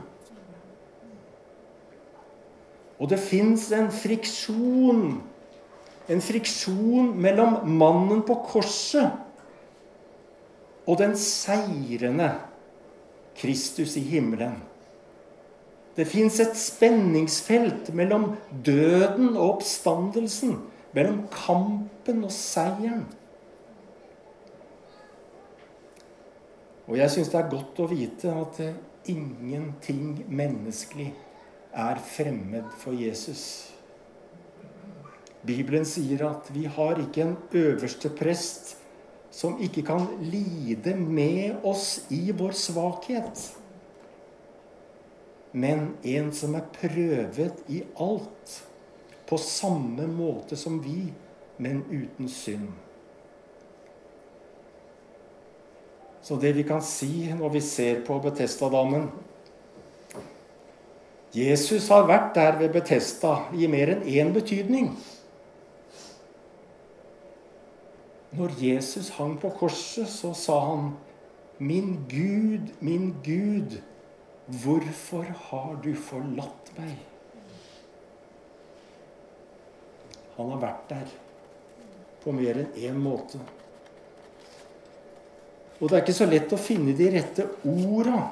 Og 3.03 3.11
det 3.11 3.19
fins 3.21 3.67
en 3.75 3.91
friksjon. 3.93 5.21
En 6.09 6.23
friksjon 6.25 7.13
mellom 7.21 7.61
mannen 7.69 8.23
på 8.27 8.39
korset 8.49 9.11
og 10.87 10.99
den 10.99 11.17
seirende 11.19 12.33
Kristus 13.39 13.97
i 13.97 14.05
himmelen. 14.05 14.61
Det 15.97 16.07
fins 16.09 16.39
et 16.41 16.57
spenningsfelt 16.57 17.93
mellom 17.95 18.33
døden 18.65 19.35
og 19.37 19.59
oppstandelsen. 19.59 20.57
Mellom 20.93 21.23
kampen 21.33 22.25
og 22.25 22.33
seieren. 22.33 23.07
Og 26.89 26.99
jeg 26.99 27.13
syns 27.13 27.31
det 27.33 27.39
er 27.41 27.53
godt 27.53 27.81
å 27.81 27.89
vite 27.89 28.33
at 28.37 28.59
ingenting 29.09 30.25
menneskelig 30.29 31.13
er 31.73 32.01
fremmed 32.05 32.69
for 32.83 32.97
Jesus. 32.97 33.73
Bibelen 35.47 35.87
sier 35.89 36.27
at 36.29 36.51
vi 36.55 36.67
har 36.71 37.01
ikke 37.01 37.25
en 37.25 37.37
øverste 37.57 38.13
prest 38.13 38.77
som 39.33 39.57
ikke 39.65 39.85
kan 39.87 40.05
lide 40.21 40.95
med 40.97 41.65
oss 41.65 42.05
i 42.13 42.27
vår 42.37 42.53
svakhet, 42.57 43.47
men 45.53 45.93
en 46.09 46.31
som 46.33 46.55
er 46.57 46.69
prøvet 46.77 47.65
i 47.73 47.83
alt, 48.01 48.55
på 49.29 49.39
samme 49.41 50.07
måte 50.13 50.57
som 50.61 50.79
vi, 50.85 51.07
men 51.57 51.85
uten 51.89 52.29
synd. 52.29 52.69
Så 56.23 56.37
det 56.37 56.53
vi 56.57 56.65
kan 56.69 56.83
si 56.85 57.33
når 57.35 57.57
vi 57.57 57.61
ser 57.65 58.03
på 58.07 58.19
Betestadammen, 58.23 59.09
Jesus 61.33 61.89
har 61.89 62.05
vært 62.05 62.35
der 62.37 62.59
ved 62.61 62.75
Betesta 62.75 63.39
i 63.57 63.67
mer 63.73 63.95
enn 63.95 64.05
én 64.05 64.33
betydning. 64.35 64.91
Når 68.33 68.55
Jesus 68.61 69.11
hang 69.19 69.37
på 69.41 69.51
korset, 69.59 70.09
så 70.09 70.33
sa 70.35 70.59
han, 70.61 70.93
'Min 71.59 72.05
Gud, 72.09 72.73
min 72.81 73.15
Gud, 73.25 73.79
hvorfor 74.47 75.25
har 75.51 75.81
du 75.85 75.95
forlatt 75.95 76.73
meg?' 76.79 76.99
Han 80.37 80.51
har 80.51 80.59
vært 80.59 80.89
der 80.89 81.09
på 82.25 82.33
mer 82.33 82.57
enn 82.57 82.73
én 82.75 82.99
måte. 82.99 83.39
Og 85.81 85.89
det 85.89 85.97
er 85.97 86.03
ikke 86.03 86.15
så 86.15 86.27
lett 86.27 86.53
å 86.55 86.61
finne 86.61 86.95
de 86.97 87.11
rette 87.11 87.47
orda 87.67 88.23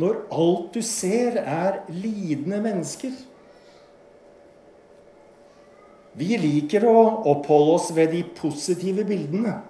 når 0.00 0.22
alt 0.32 0.74
du 0.74 0.80
ser, 0.86 1.36
er 1.42 1.82
lidende 1.92 2.60
mennesker. 2.64 3.12
Vi 6.18 6.34
liker 6.40 6.86
å 6.90 6.96
oppholde 7.30 7.74
oss 7.76 7.90
ved 7.94 8.10
de 8.14 8.24
positive 8.36 9.04
bildene. 9.06 9.60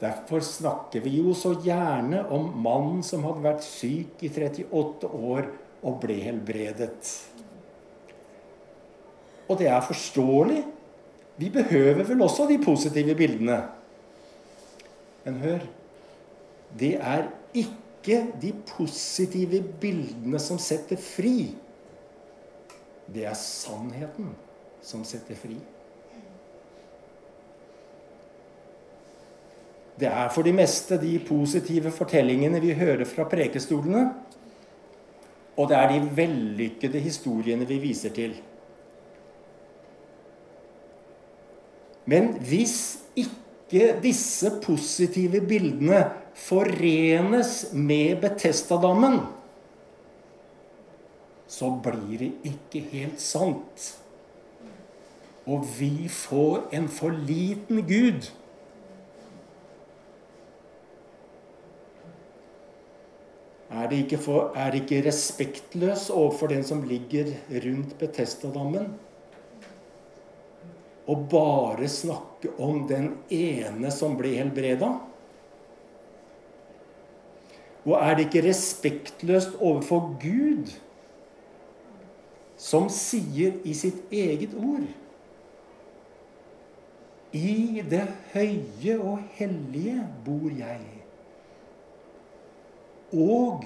Derfor 0.00 0.42
snakker 0.44 1.00
vi 1.06 1.14
jo 1.22 1.32
så 1.36 1.54
gjerne 1.64 2.26
om 2.34 2.50
mannen 2.60 3.00
som 3.06 3.24
hadde 3.24 3.46
vært 3.46 3.64
syk 3.64 4.20
i 4.26 4.28
38 4.28 5.08
år 5.08 5.48
og 5.86 5.96
ble 6.02 6.18
helbredet. 6.20 7.00
Og 9.46 9.56
det 9.60 9.70
er 9.72 9.86
forståelig. 9.86 10.60
Vi 11.36 11.48
behøver 11.52 12.04
vel 12.08 12.24
også 12.24 12.48
de 12.48 12.58
positive 12.60 13.16
bildene. 13.16 13.60
Men 15.24 15.40
hør 15.42 15.64
det 16.76 16.96
er 17.00 17.28
ikke 17.56 18.20
de 18.42 18.52
positive 18.68 19.62
bildene 19.80 20.40
som 20.42 20.58
setter 20.60 21.00
fri. 21.00 21.54
Det 23.14 23.24
er 23.26 23.38
sannheten 23.38 24.32
som 24.82 25.04
setter 25.06 25.38
fri. 25.38 25.56
Det 29.96 30.08
er 30.10 30.28
for 30.32 30.44
de 30.44 30.52
meste 30.52 30.98
de 31.00 31.14
positive 31.24 31.90
fortellingene 31.94 32.60
vi 32.60 32.74
hører 32.76 33.06
fra 33.08 33.24
prekestolene. 33.30 34.10
Og 35.56 35.70
det 35.70 35.78
er 35.78 35.94
de 35.94 36.16
vellykkede 36.18 37.00
historiene 37.00 37.64
vi 37.68 37.78
viser 37.80 38.12
til. 38.12 38.34
Men 42.06 42.34
hvis 42.44 42.76
ikke 43.18 43.96
disse 44.02 44.52
positive 44.62 45.40
bildene 45.48 46.04
forenes 46.36 47.72
med 47.72 48.20
Betestadammen, 48.20 49.18
så 51.46 51.70
blir 51.82 52.18
det 52.18 52.32
ikke 52.50 52.82
helt 52.90 53.22
sant. 53.22 53.92
Og 55.46 55.62
vi 55.78 56.08
får 56.10 56.66
en 56.74 56.88
for 56.90 57.14
liten 57.14 57.84
Gud. 57.86 58.26
Er 63.70 63.90
det 63.90 63.98
ikke, 64.04 64.18
for, 64.18 64.52
er 64.56 64.70
det 64.72 64.84
ikke 64.84 65.04
respektløs 65.06 66.08
overfor 66.10 66.50
den 66.50 66.64
som 66.66 66.82
ligger 66.86 67.34
rundt 67.50 67.94
Betestadammen? 67.98 68.94
Og 71.06 71.28
bare 71.30 71.88
snakke 71.90 72.50
om 72.58 72.86
den 72.90 73.12
ene 73.30 73.90
som 73.94 74.16
ble 74.18 74.32
helbreda? 74.38 74.96
Og 77.86 77.94
er 78.00 78.16
det 78.16 78.26
ikke 78.26 78.48
respektløst 78.48 79.54
overfor 79.60 80.16
Gud, 80.22 80.72
som 82.56 82.88
sier 82.92 83.58
i 83.64 83.74
sitt 83.76 84.12
eget 84.12 84.54
ord 84.56 84.86
I 87.36 87.82
det 87.90 88.06
høye 88.32 88.98
og 89.00 89.18
hellige 89.36 90.00
bor 90.24 90.46
jeg, 90.56 90.80
og 93.12 93.64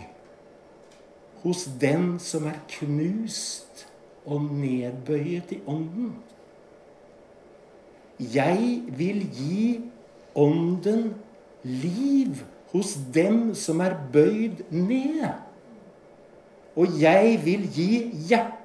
hos 1.43 1.65
den 1.81 2.19
som 2.21 2.49
er 2.51 2.59
knust 2.69 3.87
og 4.27 4.43
nedbøyet 4.43 5.53
i 5.55 5.61
ånden. 5.71 6.13
Jeg 8.21 8.83
vil 8.99 9.23
gi 9.33 9.81
ånden 10.37 11.15
liv 11.63 12.43
hos 12.73 12.99
dem 13.15 13.55
som 13.55 13.81
er 13.81 13.97
bøyd 14.13 14.61
ned. 14.71 15.31
Og 16.77 17.01
jeg 17.01 17.41
vil 17.45 17.65
gi 17.73 17.93
hjertet 18.29 18.60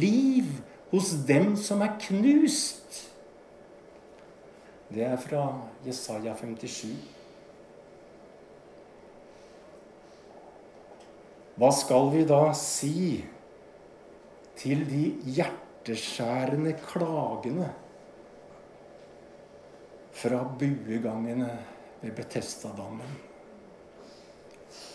liv 0.00 0.60
hos 0.90 1.12
dem 1.26 1.54
som 1.56 1.82
er 1.82 1.96
knust. 2.02 3.06
Det 4.90 5.04
er 5.06 5.18
fra 5.22 5.44
Jesaja 5.86 6.34
57. 6.38 6.94
Hva 11.60 11.70
skal 11.76 12.08
vi 12.14 12.24
da 12.26 12.40
si 12.56 13.20
til 14.60 14.82
de 14.88 15.04
hjerteskjærende 15.36 16.74
klagene 16.84 17.68
fra 20.20 20.42
buegangene 20.58 21.50
ved 22.00 22.12
Betestadammen. 22.16 23.18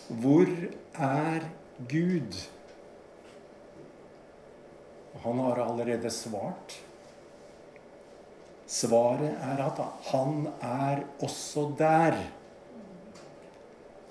Hvor 0.09 0.45
er 0.93 1.47
Gud? 1.89 2.37
Han 5.23 5.39
har 5.39 5.61
allerede 5.63 6.11
svart. 6.11 6.79
Svaret 8.67 9.35
er 9.45 9.61
at 9.65 9.81
han 10.09 10.47
er 10.61 11.03
også 11.23 11.67
der. 11.77 12.17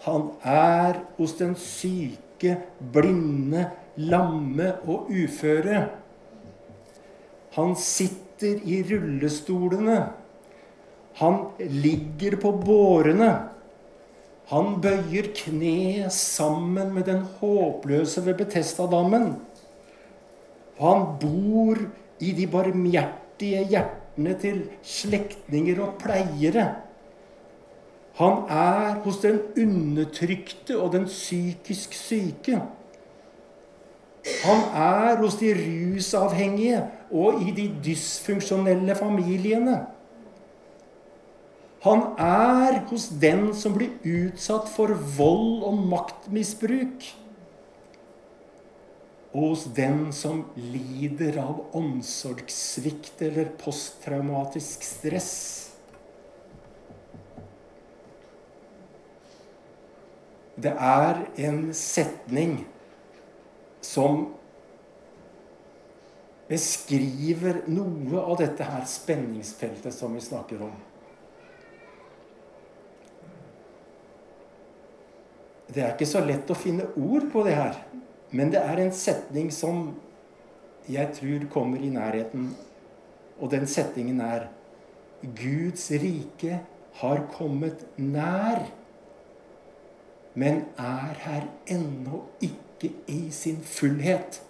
Han 0.05 0.29
er 0.43 1.01
hos 1.17 1.33
den 1.39 1.55
syke, 1.59 2.59
blinde, 2.93 3.71
lamme 3.97 4.75
og 4.85 5.11
uføre. 5.11 5.89
Han 7.55 7.75
sitter 7.79 8.61
i 8.65 8.83
rullestolene. 8.91 9.99
Han 11.21 11.41
ligger 11.59 12.37
på 12.43 12.53
bårene. 12.65 13.33
Han 14.51 14.81
bøyer 14.85 15.31
kne 15.37 16.11
sammen 16.13 16.93
med 16.95 17.07
den 17.09 17.23
håpløse 17.41 18.27
ved 18.27 18.35
Betestadammen. 18.43 19.35
Og 20.79 20.87
han 20.89 21.05
bor 21.23 21.83
i 22.21 22.33
de 22.35 22.47
barmhjertige 22.51 23.65
hjertene 23.71 24.35
til 24.41 24.63
slektninger 24.83 25.81
og 25.85 25.99
pleiere. 26.03 26.69
Han 28.19 28.45
er 28.51 29.01
hos 29.03 29.19
den 29.23 29.41
undertrykte 29.59 30.79
og 30.79 30.93
den 30.95 31.07
psykisk 31.11 31.95
syke. 31.99 32.61
Han 34.45 34.61
er 34.75 35.19
hos 35.21 35.35
de 35.41 35.51
rusavhengige 35.59 36.85
og 37.11 37.43
i 37.43 37.51
de 37.57 37.67
dysfunksjonelle 37.85 38.95
familiene. 38.95 39.81
Han 41.85 42.01
er 42.19 42.79
hos 42.89 43.11
den 43.21 43.51
som 43.57 43.75
blir 43.77 43.99
utsatt 44.09 44.71
for 44.73 44.95
vold 45.19 45.67
og 45.69 45.83
maktmisbruk. 45.91 47.05
Og 49.35 49.49
hos 49.51 49.65
den 49.75 50.13
som 50.15 50.45
lider 50.55 51.41
av 51.43 51.65
omsorgssvikt 51.75 53.23
eller 53.27 53.51
posttraumatisk 53.59 54.87
stress. 54.87 55.35
Det 60.55 60.71
er 60.71 61.25
en 61.49 61.67
setning 61.75 62.61
som 63.83 64.29
beskriver 66.47 67.65
noe 67.67 68.21
av 68.23 68.39
dette 68.39 68.67
her 68.69 68.85
spenningsfeltet 68.87 69.95
som 69.97 70.15
vi 70.15 70.23
snakker 70.23 70.63
om. 70.63 70.75
Det 75.75 75.83
er 75.83 75.95
ikke 75.95 76.07
så 76.07 76.23
lett 76.23 76.51
å 76.53 76.59
finne 76.59 76.87
ord 76.95 77.27
på 77.33 77.43
det 77.47 77.57
her. 77.59 77.81
Men 78.35 78.51
det 78.51 78.61
er 78.61 78.81
en 78.83 78.93
setning 78.95 79.51
som 79.55 79.93
jeg 80.91 81.13
tror 81.15 81.45
kommer 81.53 81.83
i 81.83 81.91
nærheten. 81.95 82.49
Og 83.39 83.51
den 83.53 83.67
setningen 83.71 84.21
er 84.21 84.49
Guds 85.23 85.87
rike 86.03 86.59
har 86.99 87.23
kommet 87.33 87.87
nær, 87.97 88.67
men 90.35 90.65
er 90.79 91.15
her 91.25 91.47
ennå 91.71 92.25
ikke 92.43 92.91
i 93.09 93.31
sin 93.31 93.63
fullhet. 93.63 94.43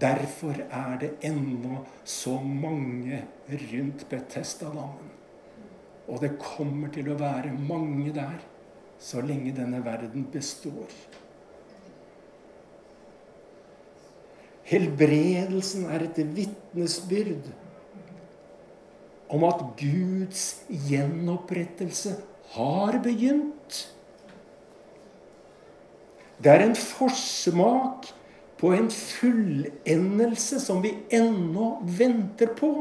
Derfor 0.00 0.62
er 0.70 0.96
det 1.00 1.10
ennå 1.26 1.82
så 2.04 2.38
mange 2.40 3.24
rundt 3.50 4.06
Betestadammen. 4.08 5.10
Og 6.08 6.22
det 6.22 6.38
kommer 6.38 6.88
til 6.94 7.10
å 7.12 7.18
være 7.18 7.52
mange 7.52 8.14
der 8.14 8.38
så 9.00 9.22
lenge 9.24 9.54
denne 9.56 9.80
verden 9.84 10.26
består. 10.32 10.92
Helbredelsen 14.70 15.88
er 15.90 16.04
et 16.06 16.20
vitnesbyrd 16.36 17.48
om 19.30 19.46
at 19.46 19.64
Guds 19.78 20.44
gjenopprettelse 20.68 22.14
har 22.54 22.98
begynt. 23.02 23.80
Det 26.40 26.52
er 26.52 26.64
en 26.64 26.76
forsmak 26.76 28.10
på 28.60 28.72
en 28.76 28.90
fullendelse 28.92 30.60
som 30.60 30.82
vi 30.84 30.92
ennå 31.14 31.78
venter 31.98 32.52
på. 32.56 32.72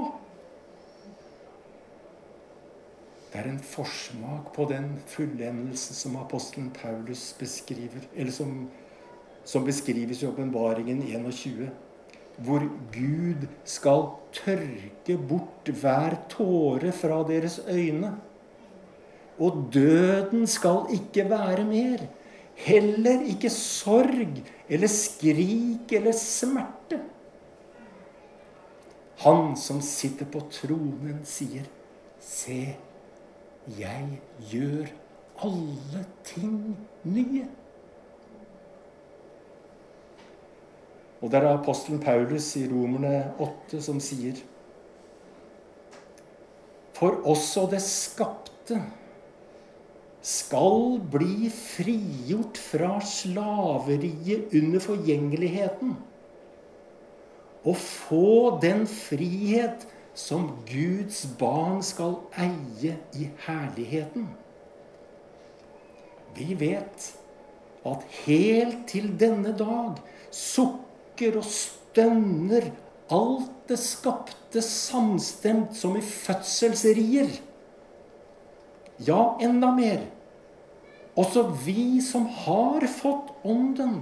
Det 3.39 3.45
er 3.47 3.54
en 3.54 3.62
forsmak 3.63 4.47
på 4.52 4.65
den 4.67 4.88
fullendelse 5.08 5.93
som 5.95 6.17
apostelen 6.19 6.73
Paulus 6.75 7.30
beskriver, 7.39 8.04
eller 8.12 8.34
som, 8.36 8.65
som 9.47 9.63
beskrives 9.63 10.19
i 10.19 10.28
Åpenbaringen 10.28 10.99
21, 11.08 11.69
hvor 12.43 12.65
Gud 12.91 13.45
skal 13.63 14.04
tørke 14.36 15.15
bort 15.30 15.71
hver 15.71 16.17
tåre 16.34 16.91
fra 16.91 17.21
deres 17.30 17.62
øyne. 17.63 18.12
Og 19.39 19.63
døden 19.71 20.43
skal 20.47 20.91
ikke 20.99 21.30
være 21.32 21.63
mer. 21.63 22.04
Heller 22.60 23.23
ikke 23.23 23.54
sorg 23.56 24.43
eller 24.67 24.91
skrik 24.91 25.95
eller 25.95 26.12
smerte. 26.12 26.99
Han 29.23 29.56
som 29.56 29.80
sitter 29.80 30.28
på 30.28 30.43
tronen, 30.52 31.23
sier, 31.23 31.71
Se, 32.19 32.75
jeg 33.77 34.19
gjør 34.51 34.91
alle 35.45 36.03
ting 36.27 36.77
nye. 37.03 37.45
Og 41.19 41.32
det 41.32 41.41
er 41.41 41.49
apostelen 41.51 41.99
Paulus 41.99 42.53
i 42.55 42.63
Romerne 42.71 43.34
8 43.43 43.82
som 43.84 43.99
sier 44.03 44.39
For 46.95 47.19
også 47.27 47.65
det 47.71 47.82
skapte 47.84 48.79
skal 50.23 50.97
bli 51.12 51.49
frigjort 51.51 52.60
fra 52.60 52.97
slaveriet 53.03 54.51
under 54.55 54.84
forgjengeligheten 54.84 55.95
og 57.67 57.75
få 57.75 58.60
den 58.63 58.86
frihet 58.88 59.86
som 60.19 60.49
Guds 60.67 61.23
barn 61.39 61.79
skal 61.86 62.17
eie 62.36 62.97
i 63.15 63.29
herligheten. 63.45 64.27
Vi 66.36 66.53
vet 66.60 67.05
at 67.88 68.03
helt 68.25 68.84
til 68.91 69.13
denne 69.19 69.53
dag 69.58 70.01
sukker 70.36 71.39
og 71.39 71.47
stønner 71.47 72.67
alt 73.15 73.53
det 73.69 73.79
skapte 73.82 74.62
samstemt 74.65 75.77
som 75.77 75.95
i 75.97 76.03
fødselsrier. 76.03 77.32
Ja, 79.08 79.38
enda 79.41 79.71
mer. 79.71 80.03
Også 81.19 81.45
vi 81.63 82.01
som 82.03 82.27
har 82.43 82.84
fått 82.91 83.32
Ånden, 83.47 84.01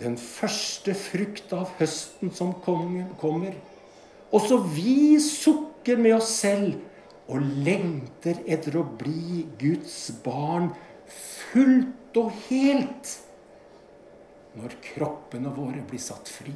den 0.00 0.18
første 0.20 0.92
frukt 0.96 1.52
av 1.56 1.72
høsten 1.78 2.30
som 2.36 2.52
kommer 2.64 3.56
også 4.34 4.58
vi 4.74 5.18
sukker 5.22 6.00
med 6.00 6.16
oss 6.18 6.32
selv 6.42 6.76
og 7.30 7.42
lengter 7.66 8.38
etter 8.46 8.78
å 8.78 8.84
bli 8.98 9.44
Guds 9.58 9.98
barn 10.24 10.70
fullt 11.10 12.18
og 12.18 12.32
helt 12.48 13.12
når 14.56 14.76
kroppene 14.82 15.52
våre 15.52 15.82
blir 15.86 16.00
satt 16.00 16.30
fri. 16.32 16.54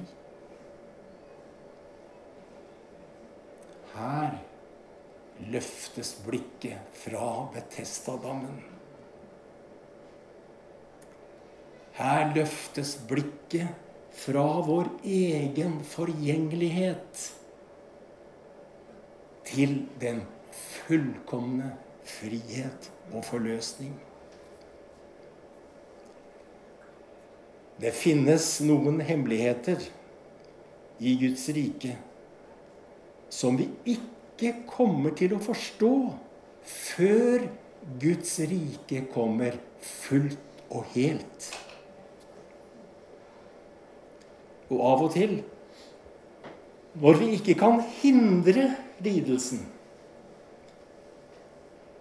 Her 3.92 4.38
løftes 5.50 6.14
blikket 6.24 7.00
fra 7.02 7.50
Betestadammen. 7.52 8.62
Her 11.98 12.30
løftes 12.32 12.94
blikket 13.10 13.68
fra 14.16 14.46
vår 14.64 14.88
egen 15.04 15.80
forgjengelighet 15.84 17.26
til 19.50 19.82
den 20.00 20.22
fullkomne 20.50 21.72
frihet 22.06 22.90
og 23.12 23.24
forløsning. 23.26 23.94
Det 27.80 27.92
finnes 27.96 28.46
noen 28.66 29.00
hemmeligheter 29.04 29.82
i 31.00 31.16
Guds 31.20 31.46
rike 31.56 31.96
som 33.30 33.56
vi 33.56 33.68
ikke 33.88 34.52
kommer 34.68 35.14
til 35.16 35.36
å 35.36 35.40
forstå 35.42 35.94
før 36.66 37.46
Guds 38.02 38.34
rike 38.50 39.04
kommer 39.14 39.56
fullt 39.80 40.64
og 40.68 40.90
helt. 40.94 41.48
Og 44.70 44.82
av 44.86 45.06
og 45.06 45.14
til, 45.14 45.40
når 47.00 47.18
vi 47.22 47.30
ikke 47.38 47.56
kan 47.58 47.80
hindre 48.02 48.68
lidelsen, 49.00 49.66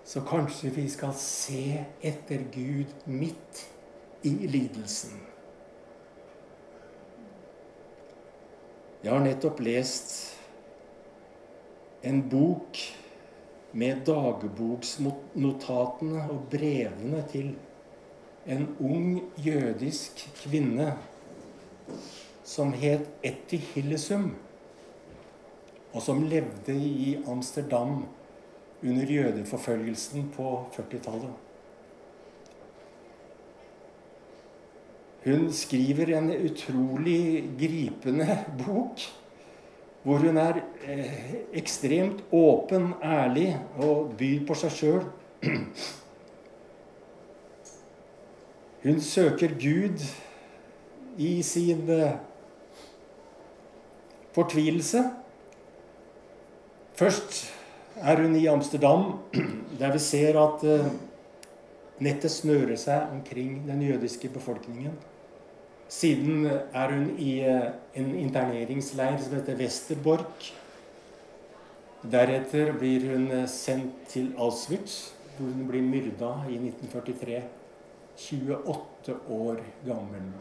så 0.04 0.22
kanskje 0.26 0.70
vi 0.74 0.90
skal 0.90 1.14
se 1.14 1.86
etter 2.02 2.40
Gud 2.54 2.86
midt 3.06 3.70
i 4.26 4.30
lidelsen. 4.30 5.20
Jeg 9.04 9.14
har 9.14 9.20
nettopp 9.24 9.60
lest 9.64 10.36
en 12.04 12.30
bok 12.30 12.78
med 13.72 13.96
dagboksnotatene 14.08 16.30
og 16.34 16.40
brevene 16.52 17.24
til 17.32 17.56
en 18.50 18.76
ung 18.80 19.22
jødisk 19.38 20.30
kvinne 20.42 20.98
som 22.44 22.74
het 22.74 23.02
Etti 23.24 23.58
Hillesum 23.72 24.36
og 25.94 26.02
som 26.06 26.24
levde 26.30 26.76
i 26.76 27.18
Amsterdam 27.28 28.04
under 28.84 29.14
jødeforfølgelsen 29.14 30.30
på 30.36 30.52
40-tallet. 30.76 31.32
Hun 35.26 35.50
skriver 35.54 36.14
en 36.18 36.30
utrolig 36.32 37.50
gripende 37.60 38.38
bok 38.62 39.10
hvor 40.04 40.18
hun 40.24 40.38
er 40.38 40.62
eh, 40.88 41.34
ekstremt 41.60 42.24
åpen, 42.32 42.94
ærlig 43.04 43.58
og 43.84 44.14
byr 44.18 44.46
på 44.48 44.56
seg 44.56 44.72
sjøl. 44.72 45.04
Hun 48.84 49.02
søker 49.04 49.52
Gud 49.60 50.06
i 51.20 51.42
sin 51.44 51.90
eh, 51.92 52.16
fortvilelse. 54.32 55.04
Først 57.00 57.46
er 57.96 58.20
hun 58.20 58.34
i 58.36 58.48
Amsterdam, 58.52 59.04
der 59.80 59.92
vi 59.94 60.00
ser 60.04 60.36
at 60.36 60.64
eh, 60.68 60.88
nettet 62.04 62.34
snører 62.34 62.76
seg 62.76 63.14
omkring 63.14 63.62
den 63.70 63.86
jødiske 63.86 64.28
befolkningen. 64.34 64.98
Siden 65.88 66.44
er 66.50 66.92
hun 66.92 67.14
i 67.16 67.38
eh, 67.48 67.70
en 67.96 68.10
interneringsleir 68.20 69.16
som 69.24 69.38
heter 69.38 69.56
Westerbork. 69.62 70.50
Deretter 72.04 72.74
blir 72.76 73.08
hun 73.14 73.32
eh, 73.32 73.48
sendt 73.48 74.04
til 74.12 74.34
Auschwitz, 74.36 75.14
hvor 75.38 75.54
hun 75.56 75.70
blir 75.72 75.86
myrda 75.86 76.34
i 76.52 76.60
1943. 76.60 77.44
28 78.20 79.16
år 79.32 79.64
gammel. 79.86 80.34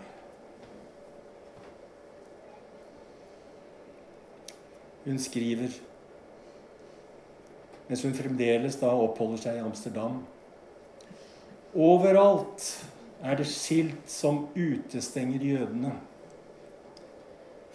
Hun 5.05 5.23
skriver 5.23 5.79
mens 7.89 8.05
hun 8.05 8.17
fremdeles 8.17 8.77
da 8.81 8.93
oppholder 8.93 9.41
seg 9.43 9.59
i 9.59 9.65
Amsterdam. 9.65 10.21
Overalt 11.75 12.65
er 13.25 13.39
det 13.39 13.49
skilt 13.51 14.11
som 14.11 14.47
utestenger 14.57 15.43
jødene. 15.45 15.95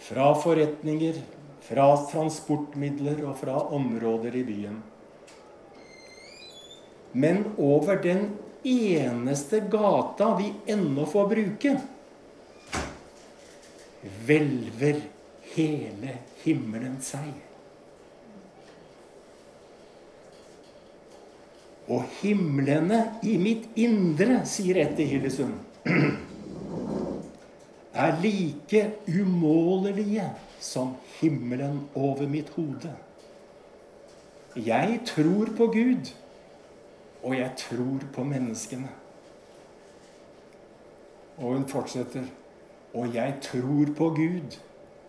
Fra 0.04 0.32
forretninger, 0.36 1.20
fra 1.64 1.88
transportmidler 2.10 3.22
og 3.24 3.38
fra 3.40 3.56
områder 3.74 4.36
i 4.36 4.44
byen. 4.46 4.82
Men 7.14 7.44
over 7.58 8.00
den 8.02 8.26
eneste 8.66 9.62
gata 9.70 10.32
vi 10.38 10.50
ennå 10.72 11.06
får 11.08 11.28
bruke, 11.30 11.74
hvelver 14.26 15.00
hele 15.54 16.18
himmelen 16.42 16.98
seg. 17.04 17.53
Og 21.88 22.04
himlene 22.20 23.00
i 23.22 23.36
mitt 23.40 23.68
indre, 23.76 24.42
sier 24.48 24.80
etter 24.84 25.08
Hillesund, 25.08 25.56
er 28.04 28.20
like 28.22 28.84
umålelige 29.08 30.28
som 30.60 30.94
himmelen 31.20 31.84
over 31.94 32.28
mitt 32.28 32.48
hode. 32.56 32.92
Jeg 34.56 35.00
tror 35.06 35.48
på 35.56 35.66
Gud, 35.66 36.12
og 37.22 37.36
jeg 37.36 37.50
tror 37.56 38.00
på 38.14 38.24
menneskene. 38.24 38.88
Og 41.36 41.56
hun 41.56 41.68
fortsetter. 41.68 42.24
Og 42.94 43.14
jeg 43.14 43.34
tror 43.42 43.90
på 43.96 44.08
Gud, 44.14 44.58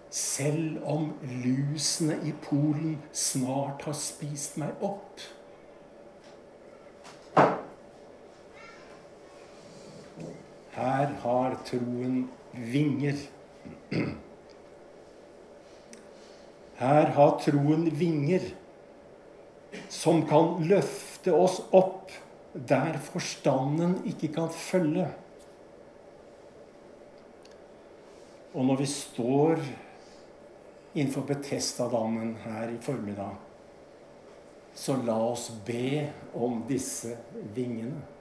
selv 0.09 0.79
om 0.83 1.11
lusene 1.45 2.17
i 2.25 2.33
Polen 2.41 2.97
snart 3.13 3.85
har 3.85 3.93
spist 3.93 4.57
meg 4.57 4.81
opp. 4.81 5.21
Her 10.75 11.13
har 11.23 11.55
troen 11.67 12.25
vinger. 12.51 13.19
Her 16.75 17.11
har 17.15 17.37
troen 17.39 17.87
vinger 17.95 18.49
som 19.91 20.21
kan 20.27 20.57
løfte 20.67 21.33
oss 21.35 21.61
opp 21.75 22.11
der 22.55 22.95
forstanden 23.03 23.97
ikke 24.07 24.29
kan 24.35 24.51
følge. 24.51 25.07
Og 28.55 28.63
når 28.63 28.79
vi 28.79 28.87
står 28.87 29.63
innenfor 30.95 31.25
Betestadammen 31.27 32.37
her 32.45 32.71
i 32.71 32.79
formiddag, 32.81 33.35
så 34.75 34.95
la 35.03 35.15
oss 35.31 35.49
be 35.67 36.05
om 36.35 36.61
disse 36.67 37.17
vingene. 37.55 38.14